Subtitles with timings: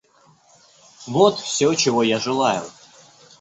[1.05, 2.65] Вот всё, чего я желаю.